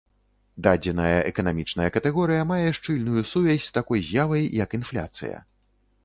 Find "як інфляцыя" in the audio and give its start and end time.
4.63-5.37